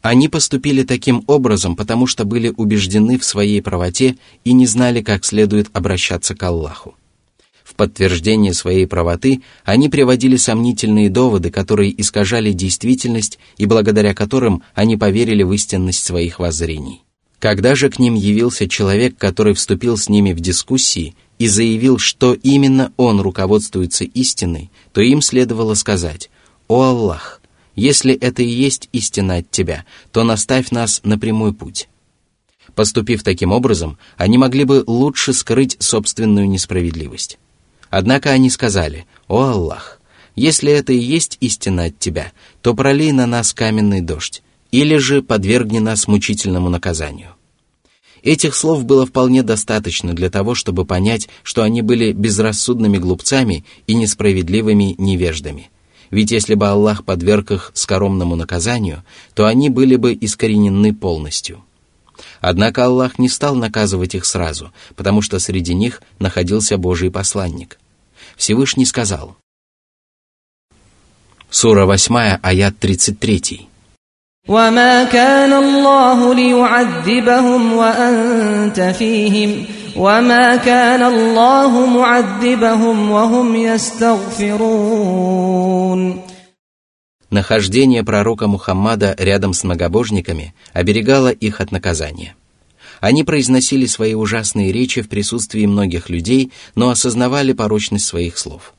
Они 0.02 0.28
поступили 0.28 0.82
таким 0.82 1.24
образом, 1.26 1.76
потому 1.76 2.06
что 2.06 2.24
были 2.24 2.52
убеждены 2.54 3.18
в 3.18 3.24
своей 3.24 3.62
правоте 3.62 4.16
и 4.44 4.52
не 4.52 4.66
знали, 4.66 5.00
как 5.00 5.24
следует 5.24 5.68
обращаться 5.72 6.34
к 6.34 6.42
Аллаху. 6.42 6.94
Подтверждение 7.79 8.53
своей 8.53 8.85
правоты 8.87 9.41
они 9.63 9.87
приводили 9.87 10.35
сомнительные 10.35 11.09
доводы, 11.09 11.49
которые 11.49 12.01
искажали 12.01 12.51
действительность 12.51 13.39
и 13.55 13.65
благодаря 13.65 14.13
которым 14.13 14.63
они 14.75 14.97
поверили 14.97 15.43
в 15.43 15.53
истинность 15.53 16.03
своих 16.03 16.39
воззрений. 16.39 17.03
Когда 17.39 17.75
же 17.75 17.89
к 17.89 17.97
ним 17.97 18.15
явился 18.15 18.67
человек, 18.67 19.17
который 19.17 19.53
вступил 19.53 19.95
с 19.95 20.09
ними 20.09 20.33
в 20.33 20.41
дискуссии 20.41 21.15
и 21.37 21.47
заявил, 21.47 21.99
что 21.99 22.33
именно 22.33 22.91
он 22.97 23.21
руководствуется 23.21 24.03
истиной, 24.03 24.71
то 24.91 24.99
им 24.99 25.21
следовало 25.21 25.73
сказать 25.75 26.29
«О 26.67 26.83
Аллах, 26.83 27.41
если 27.77 28.13
это 28.13 28.43
и 28.43 28.49
есть 28.49 28.89
истина 28.91 29.37
от 29.37 29.51
Тебя, 29.51 29.85
то 30.11 30.25
наставь 30.25 30.71
нас 30.71 30.99
на 31.05 31.17
прямой 31.17 31.53
путь». 31.53 31.87
Поступив 32.75 33.23
таким 33.23 33.53
образом, 33.53 33.97
они 34.17 34.37
могли 34.37 34.65
бы 34.65 34.83
лучше 34.85 35.31
скрыть 35.31 35.77
собственную 35.79 36.49
несправедливость. 36.49 37.39
Однако 37.89 38.31
они 38.31 38.49
сказали 38.49 39.05
«О 39.27 39.43
Аллах, 39.43 39.99
если 40.35 40.71
это 40.71 40.93
и 40.93 40.97
есть 40.97 41.37
истина 41.41 41.85
от 41.85 41.99
Тебя, 41.99 42.31
то 42.61 42.73
пролей 42.73 43.11
на 43.11 43.25
нас 43.25 43.53
каменный 43.53 44.01
дождь, 44.01 44.43
или 44.71 44.97
же 44.97 45.21
подвергни 45.21 45.79
нас 45.79 46.07
мучительному 46.07 46.69
наказанию». 46.69 47.35
Этих 48.21 48.55
слов 48.55 48.83
было 48.83 49.05
вполне 49.05 49.43
достаточно 49.43 50.13
для 50.13 50.29
того, 50.29 50.53
чтобы 50.53 50.85
понять, 50.85 51.29
что 51.41 51.63
они 51.63 51.81
были 51.81 52.11
безрассудными 52.11 52.97
глупцами 52.97 53.63
и 53.87 53.93
несправедливыми 53.93 54.95
невеждами. 54.97 55.69
Ведь 56.11 56.31
если 56.31 56.55
бы 56.55 56.67
Аллах 56.67 57.05
подверг 57.05 57.51
их 57.51 57.71
скоромному 57.73 58.35
наказанию, 58.35 59.03
то 59.35 59.45
они 59.45 59.69
были 59.69 59.95
бы 59.95 60.13
искоренены 60.13 60.93
полностью. 60.93 61.63
Однако 62.40 62.84
Аллах 62.84 63.18
не 63.18 63.28
стал 63.28 63.54
наказывать 63.54 64.14
их 64.14 64.24
сразу, 64.24 64.72
потому 64.96 65.22
что 65.22 65.38
среди 65.38 65.74
них 65.74 66.02
находился 66.18 66.78
Божий 66.78 67.10
посланник. 67.10 67.78
Всевышний 68.36 68.86
сказал. 68.86 69.36
Сура 71.50 71.86
8, 71.86 72.38
аят 72.42 72.78
33. 72.78 73.68
وما 74.48 75.04
كان 75.04 75.52
الله 75.52 76.34
ليعذبهم 76.34 77.72
وأنت 77.72 78.80
فيهم 78.80 79.64
وما 79.96 80.56
كان 80.56 81.02
الله 81.02 81.86
معذبهم 81.86 83.10
وهم 83.10 83.56
يستغفرون 83.56 84.74
Нахождение 87.29 88.03
пророка 88.03 88.47
Мухаммада 88.47 89.15
рядом 89.19 89.53
с 89.53 89.63
многобожниками 89.63 90.55
оберегало 90.73 91.29
их 91.29 91.61
от 91.61 91.71
наказания. 91.71 92.35
Они 93.01 93.23
произносили 93.23 93.85
свои 93.85 94.15
ужасные 94.15 94.71
речи 94.71 95.03
в 95.03 95.09
присутствии 95.09 95.67
многих 95.67 96.09
людей, 96.09 96.51
но 96.73 96.89
осознавали 96.89 97.53
порочность 97.53 98.07
своих 98.07 98.39
слов. 98.39 98.73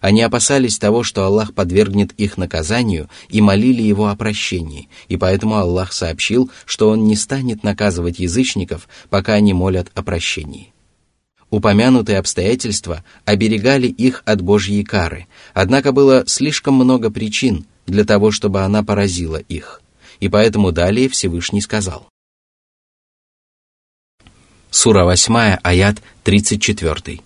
Они 0.00 0.22
опасались 0.22 0.78
того, 0.78 1.02
что 1.02 1.24
Аллах 1.24 1.52
подвергнет 1.52 2.12
их 2.12 2.36
наказанию 2.36 3.08
и 3.28 3.40
молили 3.40 3.82
Его 3.82 4.06
о 4.08 4.14
прощении, 4.14 4.88
и 5.08 5.16
поэтому 5.16 5.56
Аллах 5.56 5.92
сообщил, 5.92 6.50
что 6.64 6.90
Он 6.90 7.04
не 7.04 7.16
станет 7.16 7.64
наказывать 7.64 8.20
язычников, 8.20 8.88
пока 9.10 9.34
они 9.34 9.52
молят 9.52 9.88
о 9.94 10.02
прощении. 10.02 10.72
Упомянутые 11.50 12.18
обстоятельства 12.18 13.04
оберегали 13.24 13.88
их 13.88 14.22
от 14.26 14.42
Божьей 14.42 14.84
кары, 14.84 15.26
однако 15.54 15.90
было 15.90 16.24
слишком 16.26 16.74
много 16.74 17.10
причин 17.10 17.66
для 17.87 18.05
того, 18.05 18.31
чтобы 18.31 18.61
она 18.61 18.83
поразила 18.83 19.37
их. 19.37 19.81
И 20.19 20.29
поэтому 20.29 20.71
далее 20.71 21.09
Всевышний 21.09 21.61
сказал. 21.61 22.07
Сура 24.69 25.15
8, 25.15 25.59
аят 25.63 25.97
34. 26.23 27.21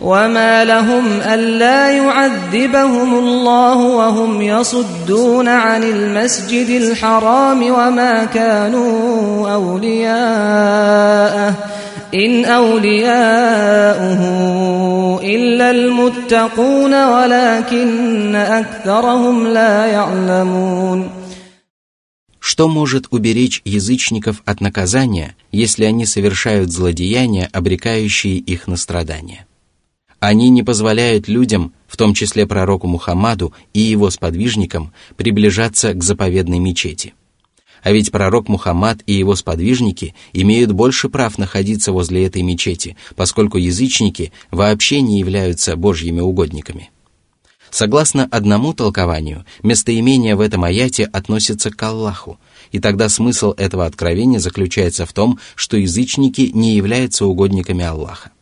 وما 0.00 0.64
لهم 0.64 1.20
ألا 1.20 1.90
يعذبهم 1.90 3.18
الله 3.18 3.76
وهم 3.76 4.42
يصدون 4.42 5.48
عن 5.48 5.82
المسجد 5.82 6.68
الحرام 6.68 7.70
وما 7.70 8.24
كانوا 8.24 9.54
أولياءه 9.54 11.54
إن 12.14 12.44
أولياؤه 12.44 14.20
إلا 15.22 15.70
المتقون 15.70 16.94
ولكن 17.04 18.34
أكثرهم 18.34 19.46
لا 19.46 19.86
يعلمون 19.86 21.10
Что 22.40 22.66
может 22.68 23.08
уберечь 23.10 23.60
язычников 23.66 24.42
от 24.46 24.60
наказания, 24.62 25.36
если 25.52 25.84
они 25.84 26.06
совершают 26.06 26.70
злодеяния, 26.72 27.48
обрекающие 27.52 28.36
их 28.38 28.66
на 28.66 28.76
страдания? 28.76 29.46
Они 30.18 30.48
не 30.48 30.62
позволяют 30.62 31.28
людям, 31.28 31.72
в 31.86 31.96
том 31.96 32.14
числе 32.14 32.46
пророку 32.46 32.86
Мухаммаду 32.86 33.52
и 33.74 33.80
его 33.80 34.10
сподвижникам, 34.10 34.92
приближаться 35.16 35.92
к 35.92 36.02
заповедной 36.02 36.58
мечети. 36.58 37.14
а 37.83 37.91
ведь 37.91 38.11
пророк 38.11 38.47
Мухаммад 38.47 39.03
и 39.05 39.13
его 39.13 39.35
сподвижники 39.35 40.15
имеют 40.31 40.71
больше 40.71 41.09
прав 41.09 41.37
находиться 41.37 41.91
возле 41.91 42.25
этой 42.25 42.41
мечети, 42.41 42.95
поскольку 43.15 43.57
язычники 43.57 44.31
вообще 44.51 45.01
не 45.01 45.19
являются 45.19 45.75
божьими 45.75 46.21
угодниками. 46.21 46.89
Согласно 47.69 48.27
одному 48.29 48.73
толкованию, 48.73 49.45
местоимение 49.63 50.35
в 50.35 50.41
этом 50.41 50.63
аяте 50.63 51.05
относится 51.05 51.71
к 51.71 51.83
Аллаху, 51.83 52.39
и 52.71 52.79
тогда 52.79 53.09
смысл 53.09 53.53
этого 53.57 53.85
откровения 53.85 54.39
заключается 54.39 55.05
в 55.05 55.11
том, 55.11 55.39
что 55.55 55.75
язычники 55.75 56.51
не 56.53 56.75
являются 56.75 57.25
угодниками 57.25 57.83
Аллаха. 57.83 58.32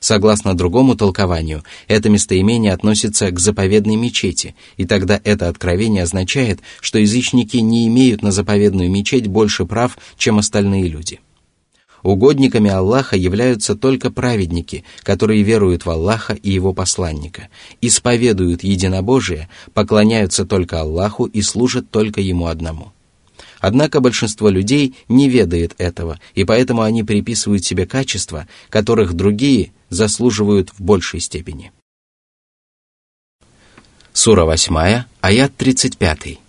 Согласно 0.00 0.54
другому 0.54 0.94
толкованию, 0.94 1.62
это 1.88 2.08
местоимение 2.08 2.72
относится 2.72 3.30
к 3.30 3.38
заповедной 3.38 3.96
мечети, 3.96 4.54
и 4.76 4.84
тогда 4.84 5.20
это 5.24 5.48
откровение 5.48 6.02
означает, 6.02 6.60
что 6.80 6.98
язычники 6.98 7.56
не 7.58 7.86
имеют 7.88 8.22
на 8.22 8.30
заповедную 8.30 8.90
мечеть 8.90 9.26
больше 9.26 9.64
прав, 9.64 9.98
чем 10.16 10.38
остальные 10.38 10.88
люди. 10.88 11.20
Угодниками 12.02 12.70
Аллаха 12.70 13.16
являются 13.16 13.74
только 13.74 14.12
праведники, 14.12 14.84
которые 15.02 15.42
веруют 15.42 15.86
в 15.86 15.90
Аллаха 15.90 16.34
и 16.34 16.50
Его 16.52 16.72
посланника, 16.72 17.48
исповедуют 17.80 18.62
единобожие, 18.62 19.48
поклоняются 19.74 20.44
только 20.44 20.80
Аллаху 20.80 21.24
и 21.24 21.42
служат 21.42 21.90
только 21.90 22.20
Ему 22.20 22.46
одному. 22.46 22.92
Однако 23.65 23.99
большинство 23.99 24.49
людей 24.49 24.95
не 25.07 25.29
ведает 25.29 25.75
этого, 25.77 26.19
и 26.33 26.43
поэтому 26.43 26.81
они 26.81 27.03
приписывают 27.03 27.63
себе 27.63 27.85
качества, 27.85 28.47
которых 28.69 29.13
другие 29.13 29.71
заслуживают 29.89 30.69
в 30.69 30.81
большей 30.81 31.19
степени. 31.19 31.71
Сура 34.13 34.45
8, 34.45 35.05
аят 35.21 35.51
35. 35.57 36.39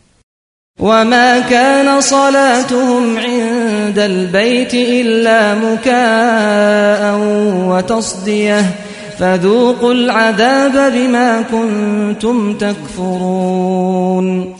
وما 0.78 1.40
كان 1.40 2.00
صلاتهم 2.00 3.18
عند 3.18 3.98
البيت 3.98 4.74
إلا 4.74 5.54
مكاء 5.54 7.18
وتصديه 7.68 8.74
فذوقوا 9.18 9.92
العذاب 9.92 10.92
بما 10.92 11.42
كنتم 11.42 12.54
تكفرون 12.54 14.55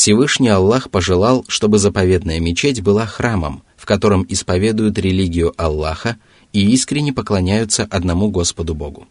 Всевышний 0.00 0.48
Аллах 0.48 0.88
пожелал, 0.88 1.44
чтобы 1.46 1.78
заповедная 1.78 2.40
мечеть 2.40 2.80
была 2.80 3.04
храмом, 3.04 3.64
в 3.76 3.84
котором 3.84 4.24
исповедуют 4.26 4.96
религию 4.98 5.52
Аллаха 5.58 6.16
и 6.54 6.70
искренне 6.72 7.12
поклоняются 7.12 7.84
одному 7.84 8.30
Господу 8.30 8.74
Богу. 8.74 9.06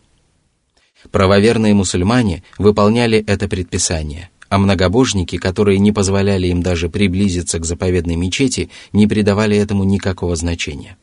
Правоверные 1.11 1.75
мусульмане 1.75 2.41
выполняли 2.57 3.23
это 3.27 3.47
предписание, 3.47 4.31
а 4.49 4.57
многобожники, 4.57 5.37
которые 5.37 5.77
не 5.77 5.91
позволяли 5.91 6.47
им 6.47 6.63
даже 6.63 6.89
приблизиться 6.89 7.59
к 7.59 7.65
заповедной 7.65 8.15
мечети, 8.15 8.71
не 8.91 9.05
придавали 9.05 9.55
этому 9.55 9.83
никакого 9.83 10.35
значения. 10.35 10.97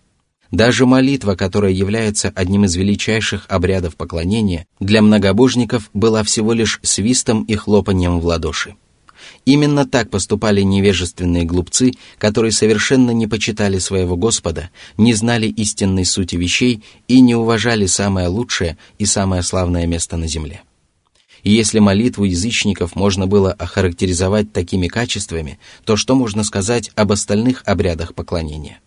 Даже 0.51 0.85
молитва, 0.85 1.37
которая 1.37 1.71
является 1.71 2.33
одним 2.35 2.65
из 2.65 2.75
величайших 2.75 3.47
обрядов 3.49 3.95
поклонения, 3.95 4.67
для 4.81 5.01
многобожников 5.01 5.91
была 5.95 6.25
всего 6.25 6.55
лишь 6.55 6.81
свистом 6.83 7.45
и 7.45 7.55
хлопанием 7.55 8.19
в 8.19 8.27
ладоши. 8.27 8.75
Именно 9.47 9.87
так 9.87 10.11
поступали 10.11 10.63
невежественные 10.63 11.45
глупцы, 11.45 11.93
которые 12.19 12.51
совершенно 12.51 13.13
не 13.13 13.29
почитали 13.29 13.79
своего 13.79 14.17
Господа, 14.17 14.71
не 14.99 15.15
знали 15.15 15.47
истинной 15.47 16.05
сути 16.05 16.35
вещей 16.35 16.83
и 17.07 17.21
не 17.21 17.37
уважали 17.37 17.87
самое 17.87 18.27
лучшее 18.27 18.77
и 18.99 19.07
самое 19.07 19.43
славное 19.43 19.87
место 19.87 20.17
на 20.17 20.27
земле. 20.27 20.63
И 21.45 21.53
если 21.53 21.79
молитву 21.79 22.25
язычников 22.25 22.97
можно 22.97 23.29
было 23.29 23.53
охарактеризовать 23.53 24.53
такими 24.53 24.89
качествами, 24.89 25.61
то 25.85 25.97
что 25.97 26.17
можно 26.17 26.43
сказать 26.43 26.91
об 26.97 27.13
остальных 27.13 27.63
обрядах 27.67 28.15
поклонения? 28.15 28.81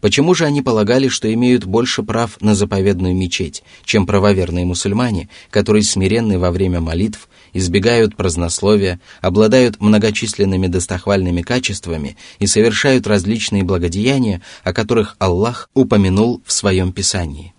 Почему 0.00 0.34
же 0.34 0.46
они 0.46 0.62
полагали, 0.62 1.08
что 1.08 1.32
имеют 1.32 1.64
больше 1.64 2.02
прав 2.02 2.40
на 2.40 2.54
заповедную 2.54 3.14
мечеть, 3.14 3.62
чем 3.84 4.06
правоверные 4.06 4.64
мусульмане, 4.64 5.28
которые 5.50 5.82
смиренны 5.82 6.38
во 6.38 6.50
время 6.50 6.80
молитв 6.80 7.28
избегают 7.52 8.16
празднословия, 8.16 9.00
обладают 9.20 9.80
многочисленными 9.80 10.68
достохвальными 10.68 11.42
качествами 11.42 12.16
и 12.38 12.46
совершают 12.46 13.06
различные 13.06 13.62
благодеяния, 13.62 14.40
о 14.64 14.72
которых 14.72 15.16
Аллах 15.18 15.68
упомянул 15.74 16.40
в 16.46 16.52
своем 16.52 16.92
Писании. 16.92 17.52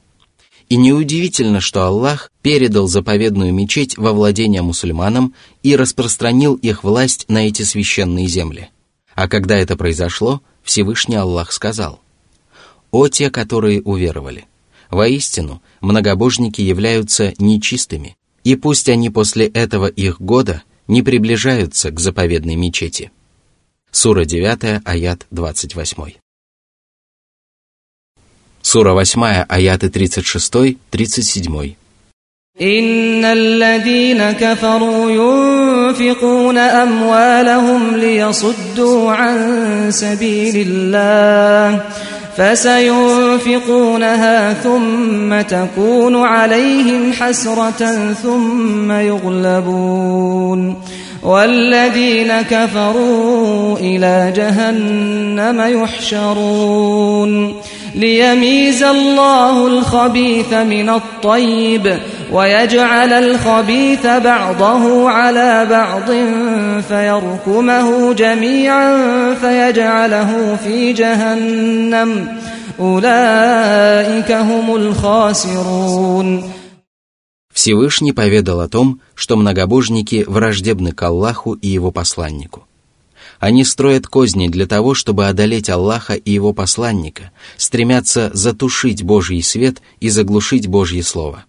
И 0.70 0.78
неудивительно, 0.78 1.60
что 1.60 1.84
Аллах 1.84 2.32
передал 2.42 2.88
заповедную 2.88 3.54
мечеть 3.54 3.98
во 3.98 4.14
владение 4.14 4.62
мусульманам 4.62 5.36
и 5.64 5.76
распространил 5.76 6.56
их 6.56 6.86
власть 6.86 7.26
на 7.28 7.46
эти 7.46 7.64
священные 7.64 8.28
земли. 8.28 8.70
А 9.14 9.28
когда 9.28 9.58
это 9.58 9.76
произошло, 9.76 10.42
Всевышний 10.64 11.18
Аллах 11.18 11.52
сказал, 11.52 12.00
«О 12.91 13.09
те, 13.09 13.31
которые 13.31 13.83
уверовали! 13.83 14.47
Воистину, 14.91 15.63
многобожники 15.81 16.61
являются 16.61 17.35
нечистыми, 17.39 18.17
и 18.45 18.55
пусть 18.57 18.89
они 18.89 19.11
после 19.11 19.47
этого 19.47 19.87
их 19.87 20.21
года 20.21 20.63
не 20.87 21.03
приближаются 21.03 21.91
к 21.91 21.99
заповедной 21.99 22.55
мечети. 22.55 23.11
Сура 23.91 24.25
9, 24.25 24.83
аят 24.85 25.27
28. 25.31 26.15
Сура 28.63 28.93
8, 28.93 29.47
аяты 29.49 29.89
36-37. 29.89 31.77
إن 32.61 33.25
الذين 33.25 34.33
كفروا 34.33 35.11
ينفقون 35.11 36.59
أموالهم 36.59 37.97
ليصدوا 37.97 39.13
عن 39.13 39.91
سبيل 39.91 40.67
الله 40.69 41.83
فسينفقونها 42.42 44.38
ثم 44.54 45.42
تكون 45.42 46.16
عليهم 46.16 47.14
حسرة 47.14 48.14
ثم 48.14 48.92
يغلبون 48.92 50.76
والذين 51.24 52.42
كفروا 52.42 53.78
إلى 53.78 54.34
جهنم 54.36 55.84
يحشرون 55.84 57.56
ليميز 57.96 58.84
الله 58.84 59.68
الخبيث 59.68 60.54
من 60.54 60.90
الطيب 60.90 61.98
ويجعل 62.32 63.14
الخبيث 63.14 64.08
بعضه 64.08 65.10
على 65.10 65.68
بعض 65.70 66.12
فيركمه 66.88 68.14
جميعا 68.14 68.96
فيجعله 69.42 70.58
في 70.64 70.94
جهنم. 70.94 72.28
أولئك 72.80 74.32
هم 74.32 74.76
الخاسرون. 74.76 76.61
Всевышний 77.62 78.12
поведал 78.12 78.60
о 78.62 78.68
том, 78.68 79.02
что 79.14 79.36
многобожники 79.36 80.26
враждебны 80.28 80.94
к 80.94 81.04
Аллаху 81.04 81.54
и 81.54 81.68
его 81.68 81.92
посланнику. 81.92 82.66
Они 83.40 83.64
строят 83.64 84.08
козни 84.08 84.48
для 84.48 84.66
того, 84.66 84.96
чтобы 84.96 85.28
одолеть 85.28 85.70
Аллаха 85.70 86.16
и 86.16 86.32
его 86.32 86.54
посланника, 86.54 87.30
стремятся 87.58 88.32
затушить 88.34 89.04
Божий 89.04 89.44
свет 89.44 89.80
и 90.00 90.10
заглушить 90.10 90.66
Божье 90.66 91.04
Слово. 91.04 91.46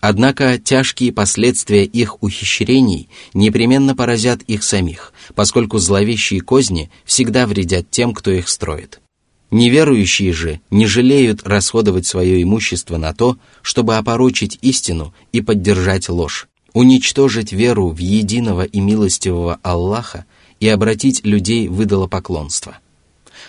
Однако 0.00 0.56
тяжкие 0.56 1.12
последствия 1.12 1.84
их 1.84 2.22
ухищрений 2.22 3.10
непременно 3.34 3.94
поразят 3.94 4.40
их 4.40 4.62
самих, 4.62 5.12
поскольку 5.34 5.76
зловещие 5.76 6.40
козни 6.40 6.90
всегда 7.04 7.46
вредят 7.46 7.90
тем, 7.90 8.14
кто 8.14 8.30
их 8.30 8.48
строит. 8.48 9.02
Неверующие 9.50 10.32
же 10.32 10.60
не 10.70 10.86
жалеют 10.86 11.42
расходовать 11.44 12.06
свое 12.06 12.40
имущество 12.42 12.98
на 12.98 13.12
то, 13.12 13.36
чтобы 13.62 13.96
опорочить 13.96 14.58
истину 14.62 15.12
и 15.32 15.40
поддержать 15.40 16.08
ложь, 16.08 16.48
уничтожить 16.72 17.52
веру 17.52 17.88
в 17.88 17.98
единого 17.98 18.62
и 18.62 18.78
милостивого 18.78 19.58
Аллаха 19.62 20.24
и 20.60 20.68
обратить 20.68 21.26
людей 21.26 21.66
в 21.66 21.82
идолопоклонство. 21.82 22.78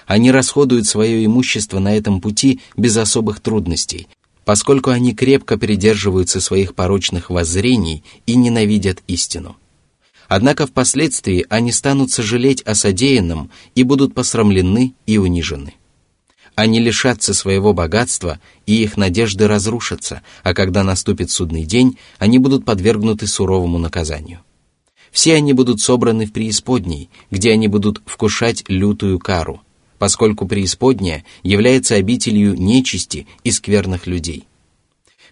Они 0.08 0.32
расходуют 0.32 0.88
свое 0.88 1.24
имущество 1.24 1.78
на 1.78 1.96
этом 1.96 2.20
пути 2.20 2.62
без 2.76 2.98
особых 2.98 3.40
трудностей, 3.40 4.08
поскольку 4.44 4.90
они 4.90 5.14
крепко 5.14 5.56
придерживаются 5.60 6.42
своих 6.42 6.74
порочных 6.74 7.30
воззрений 7.30 8.04
и 8.26 8.36
ненавидят 8.36 9.04
истину. 9.08 9.56
Однако 10.28 10.66
впоследствии 10.66 11.46
они 11.50 11.72
станут 11.72 12.10
сожалеть 12.10 12.62
о 12.64 12.74
содеянном 12.74 13.52
и 13.76 13.84
будут 13.84 14.16
посрамлены 14.16 14.96
и 15.06 15.18
унижены. 15.20 15.76
Они 16.62 16.80
лишатся 16.80 17.34
своего 17.34 17.74
богатства, 17.74 18.40
и 18.68 18.84
их 18.84 18.96
надежды 18.96 19.48
разрушатся, 19.48 20.22
а 20.44 20.54
когда 20.54 20.84
наступит 20.84 21.32
судный 21.32 21.64
день, 21.64 21.98
они 22.20 22.38
будут 22.38 22.66
подвергнуты 22.66 23.26
суровому 23.26 23.80
наказанию. 23.80 24.42
Все 25.10 25.34
они 25.34 25.54
будут 25.54 25.82
собраны 25.82 26.28
в 26.28 26.32
преисподней, 26.32 27.10
где 27.32 27.52
они 27.52 27.68
будут 27.68 28.04
вкушать 28.06 28.64
лютую 28.68 29.18
кару, 29.18 29.64
поскольку 29.98 30.48
преисподняя 30.48 31.26
является 31.42 31.96
обителью 31.96 32.54
нечисти 32.54 33.26
и 33.44 33.50
скверных 33.50 34.06
людей. 34.06 34.46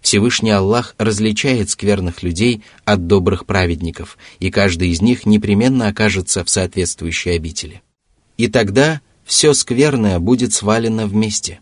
Всевышний 0.00 0.50
Аллах 0.50 0.96
различает 0.98 1.70
скверных 1.70 2.24
людей 2.24 2.64
от 2.84 3.06
добрых 3.06 3.46
праведников, 3.46 4.18
и 4.40 4.50
каждый 4.50 4.88
из 4.88 5.00
них 5.00 5.26
непременно 5.26 5.86
окажется 5.86 6.42
в 6.42 6.50
соответствующей 6.50 7.30
обители. 7.30 7.82
И 8.36 8.48
тогда 8.48 9.00
все 9.30 9.54
скверное 9.54 10.18
будет 10.18 10.52
свалено 10.52 11.06
вместе. 11.06 11.60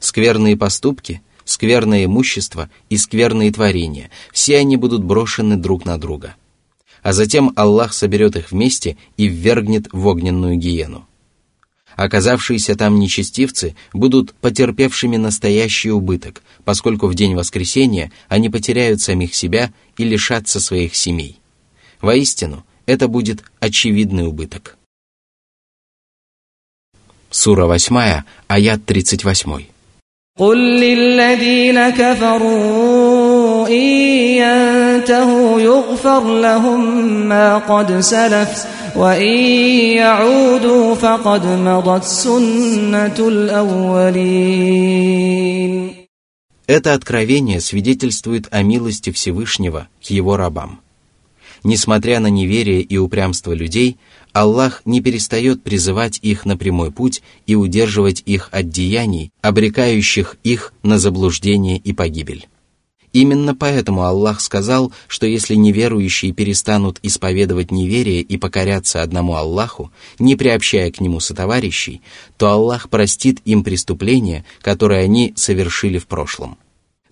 Скверные 0.00 0.56
поступки, 0.56 1.22
скверное 1.44 2.06
имущество 2.06 2.68
и 2.90 2.96
скверные 2.96 3.52
творения, 3.52 4.10
все 4.32 4.58
они 4.58 4.76
будут 4.76 5.04
брошены 5.04 5.56
друг 5.56 5.84
на 5.84 5.98
друга. 5.98 6.34
А 7.04 7.12
затем 7.12 7.52
Аллах 7.54 7.94
соберет 7.94 8.34
их 8.34 8.50
вместе 8.50 8.96
и 9.16 9.28
ввергнет 9.28 9.86
в 9.92 10.04
огненную 10.04 10.56
гиену. 10.56 11.06
Оказавшиеся 11.94 12.74
там 12.74 12.98
нечестивцы 12.98 13.76
будут 13.92 14.34
потерпевшими 14.34 15.16
настоящий 15.16 15.92
убыток, 15.92 16.42
поскольку 16.64 17.06
в 17.06 17.14
день 17.14 17.36
воскресения 17.36 18.10
они 18.26 18.50
потеряют 18.50 19.00
самих 19.00 19.36
себя 19.36 19.72
и 19.96 20.02
лишатся 20.02 20.58
своих 20.58 20.96
семей. 20.96 21.38
Воистину, 22.00 22.66
это 22.84 23.06
будет 23.06 23.44
очевидный 23.60 24.26
убыток. 24.26 24.76
Сура 27.35 27.65
8, 27.65 28.23
аят 28.47 28.81
38. 28.85 29.71
قل 30.39 30.57
للذين 30.57 31.89
كفروا 31.89 33.67
إن 33.67 33.83
ينتهوا 34.41 35.61
يغفر 35.61 36.39
لهم 36.39 37.05
ما 37.27 37.57
قد 37.57 37.99
سلف 37.99 38.65
وإن 38.95 39.37
يعودوا 39.95 40.95
فقد 40.95 41.45
مضت 41.45 42.03
سنة 42.03 43.15
الأولين 43.19 44.81
Это 46.67 46.93
откровение 46.93 47.59
свидетельствует 47.59 48.47
о 48.49 48.63
милости 48.63 49.11
Всевышнего 49.11 49.89
к 50.01 50.09
его 50.09 50.37
рабам. 50.37 50.79
Несмотря 51.65 52.21
на 52.21 52.27
неверие 52.27 52.81
и 52.81 52.97
упрямство 52.97 53.51
людей, 53.51 53.97
Аллах 54.36 54.82
не 54.84 55.00
перестает 55.00 55.62
призывать 55.62 56.18
их 56.20 56.44
на 56.44 56.58
прямой 56.58 56.92
путь 56.92 57.22
и 57.46 57.54
удерживать 57.54 58.22
их 58.26 58.50
от 58.52 58.68
деяний, 58.68 59.32
обрекающих 59.40 60.36
их 60.44 60.74
на 60.82 60.98
заблуждение 60.98 61.78
и 61.78 61.94
погибель. 61.94 62.46
Именно 63.14 63.54
поэтому 63.54 64.04
Аллах 64.04 64.42
сказал, 64.42 64.92
что 65.08 65.26
если 65.26 65.54
неверующие 65.54 66.32
перестанут 66.32 66.98
исповедовать 67.02 67.70
неверие 67.70 68.20
и 68.20 68.36
покоряться 68.36 69.00
одному 69.00 69.36
Аллаху, 69.36 69.90
не 70.18 70.36
приобщая 70.36 70.92
к 70.92 71.00
нему 71.00 71.18
сотоварищей, 71.18 72.02
то 72.36 72.50
Аллах 72.50 72.90
простит 72.90 73.40
им 73.46 73.64
преступления, 73.64 74.44
которые 74.60 75.00
они 75.02 75.32
совершили 75.34 75.96
в 75.96 76.06
прошлом. 76.06 76.58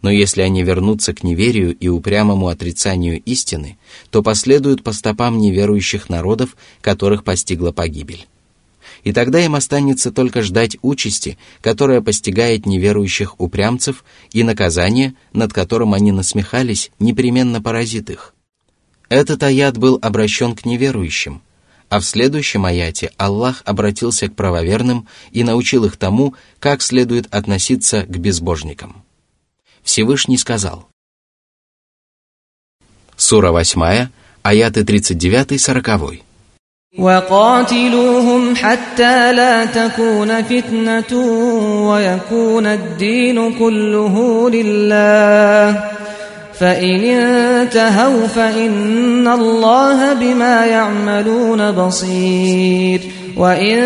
Но 0.04 0.10
если 0.10 0.42
они 0.42 0.62
вернутся 0.62 1.14
к 1.14 1.22
неверию 1.22 1.74
и 1.74 1.88
упрямому 1.88 2.48
отрицанию 2.48 3.22
истины, 3.22 3.78
то 4.10 4.22
последуют 4.22 4.82
по 4.82 4.92
стопам 4.92 5.38
неверующих 5.38 6.10
народов, 6.10 6.58
которых 6.82 7.24
постигла 7.24 7.72
погибель. 7.72 8.26
И 9.02 9.14
тогда 9.14 9.42
им 9.42 9.54
останется 9.54 10.12
только 10.12 10.42
ждать 10.42 10.76
участи, 10.82 11.38
которая 11.62 12.02
постигает 12.02 12.66
неверующих 12.66 13.40
упрямцев, 13.40 14.04
и 14.30 14.42
наказание, 14.42 15.14
над 15.32 15.54
которым 15.54 15.94
они 15.94 16.12
насмехались, 16.12 16.90
непременно 16.98 17.62
поразит 17.62 18.10
их. 18.10 18.34
Этот 19.08 19.42
аят 19.42 19.78
был 19.78 19.98
обращен 20.02 20.54
к 20.54 20.66
неверующим, 20.66 21.40
а 21.88 21.98
в 21.98 22.04
следующем 22.04 22.66
аяте 22.66 23.10
Аллах 23.16 23.62
обратился 23.64 24.28
к 24.28 24.34
правоверным 24.34 25.08
и 25.32 25.44
научил 25.44 25.86
их 25.86 25.96
тому, 25.96 26.34
как 26.60 26.82
следует 26.82 27.34
относиться 27.34 28.02
к 28.02 28.18
безбожникам. 28.18 29.04
Всевышний 29.83 30.37
сказал. 30.37 30.87
Сура 33.15 33.51
8, 33.51 34.09
аяты 34.43 34.83
39-40. 34.83 36.21
وقاتلوهم 36.97 38.55
حتى 38.55 39.33
لا 39.33 39.65
تكون 39.65 40.43
فتنة 40.43 41.17
ويكون 41.89 42.65
الدين 42.65 43.53
كله 43.59 44.49
لله 44.49 45.83
فإن 46.53 47.03
انتهوا 47.03 48.27
فإن 48.27 49.27
الله 49.27 50.13
بما 50.13 50.65
يعملون 50.65 51.71
بصير 51.71 53.01
وإن 53.37 53.77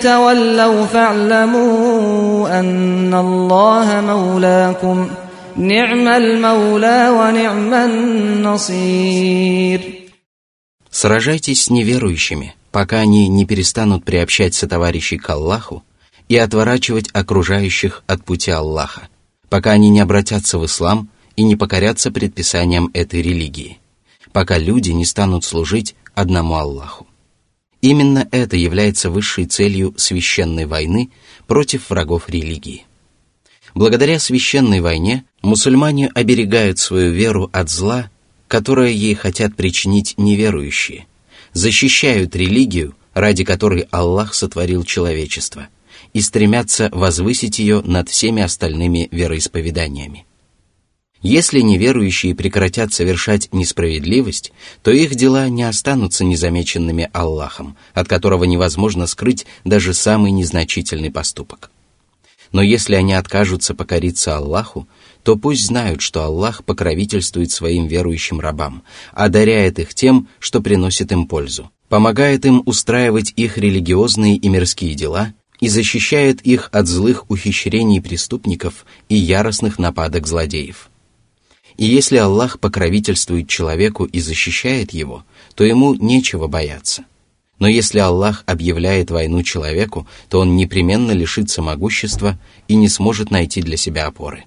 تولوا 0.00 0.86
فاعلموا 0.86 2.60
أن 2.60 3.14
الله 3.14 4.00
مولاكم ۖ 4.00 5.25
Сражайтесь 10.91 11.63
с 11.63 11.69
неверующими, 11.71 12.53
пока 12.71 12.99
они 12.99 13.27
не 13.27 13.47
перестанут 13.47 14.05
приобщать 14.05 14.53
сотоварищей 14.53 15.17
к 15.17 15.27
Аллаху 15.31 15.83
и 16.29 16.37
отворачивать 16.37 17.09
окружающих 17.11 18.03
от 18.05 18.23
пути 18.23 18.51
Аллаха, 18.51 19.07
пока 19.49 19.71
они 19.71 19.89
не 19.89 19.99
обратятся 19.99 20.59
в 20.59 20.65
ислам 20.65 21.09
и 21.35 21.41
не 21.41 21.55
покорятся 21.55 22.11
предписаниям 22.11 22.91
этой 22.93 23.23
религии, 23.23 23.79
пока 24.31 24.59
люди 24.59 24.91
не 24.91 25.05
станут 25.05 25.43
служить 25.43 25.95
одному 26.13 26.53
Аллаху. 26.53 27.07
Именно 27.81 28.27
это 28.31 28.57
является 28.57 29.09
высшей 29.09 29.45
целью 29.45 29.95
священной 29.97 30.65
войны 30.65 31.09
против 31.47 31.89
врагов 31.89 32.29
религии. 32.29 32.86
Благодаря 33.73 34.19
священной 34.19 34.79
войне 34.81 35.25
мусульмане 35.41 36.09
оберегают 36.13 36.79
свою 36.79 37.11
веру 37.11 37.49
от 37.51 37.69
зла, 37.69 38.09
которое 38.47 38.91
ей 38.91 39.13
хотят 39.15 39.55
причинить 39.55 40.15
неверующие, 40.17 41.05
защищают 41.53 42.35
религию, 42.35 42.95
ради 43.13 43.43
которой 43.43 43.87
Аллах 43.91 44.33
сотворил 44.33 44.83
человечество, 44.83 45.67
и 46.13 46.21
стремятся 46.21 46.89
возвысить 46.93 47.59
ее 47.59 47.81
над 47.81 48.09
всеми 48.09 48.41
остальными 48.41 49.09
вероисповеданиями. 49.11 50.25
Если 51.21 51.61
неверующие 51.61 52.35
прекратят 52.35 52.93
совершать 52.93 53.49
несправедливость, 53.51 54.53
то 54.83 54.91
их 54.91 55.15
дела 55.15 55.49
не 55.49 55.63
останутся 55.63 56.23
незамеченными 56.23 57.09
Аллахом, 57.11 57.75
от 57.95 58.07
которого 58.07 58.43
невозможно 58.43 59.07
скрыть 59.07 59.47
даже 59.65 59.93
самый 59.95 60.31
незначительный 60.31 61.09
поступок. 61.09 61.71
Но 62.51 62.61
если 62.61 62.95
они 62.95 63.13
откажутся 63.13 63.73
покориться 63.73 64.37
Аллаху, 64.37 64.87
то 65.23 65.35
пусть 65.35 65.65
знают, 65.65 66.01
что 66.01 66.23
Аллах 66.23 66.63
покровительствует 66.63 67.51
своим 67.51 67.87
верующим 67.87 68.39
рабам, 68.39 68.83
одаряет 69.13 69.79
их 69.79 69.93
тем, 69.93 70.27
что 70.39 70.61
приносит 70.61 71.11
им 71.11 71.27
пользу, 71.27 71.69
помогает 71.89 72.45
им 72.45 72.63
устраивать 72.65 73.33
их 73.35 73.57
религиозные 73.57 74.37
и 74.37 74.49
мирские 74.49 74.93
дела 74.95 75.33
и 75.59 75.69
защищает 75.69 76.41
их 76.41 76.69
от 76.71 76.87
злых 76.87 77.29
ухищрений 77.29 78.01
преступников 78.01 78.85
и 79.09 79.15
яростных 79.15 79.79
нападок 79.79 80.27
злодеев. 80.27 80.89
И 81.77 81.85
если 81.85 82.17
Аллах 82.17 82.59
покровительствует 82.59 83.47
человеку 83.47 84.05
и 84.05 84.19
защищает 84.19 84.93
его, 84.93 85.23
то 85.55 85.63
ему 85.63 85.93
нечего 85.93 86.47
бояться. 86.47 87.05
Но 87.59 87.67
если 87.67 87.99
Аллах 87.99 88.43
объявляет 88.45 89.09
войну 89.09 89.41
человеку, 89.43 90.07
то 90.29 90.39
он 90.39 90.55
непременно 90.55 91.11
лишится 91.11 91.61
могущества 91.61 92.39
и 92.67 92.75
не 92.75 92.87
сможет 92.87 93.31
найти 93.31 93.61
для 93.61 93.77
себя 93.77 94.05
опоры. 94.07 94.45